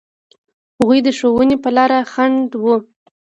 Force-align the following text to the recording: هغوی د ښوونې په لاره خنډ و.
هغوی 0.79 0.99
د 1.03 1.09
ښوونې 1.17 1.57
په 1.63 1.69
لاره 1.77 1.99
خنډ 2.11 2.49
و. 2.63 2.65